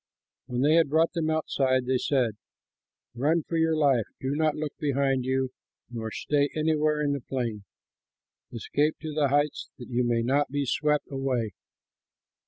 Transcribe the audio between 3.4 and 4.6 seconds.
for your life; do not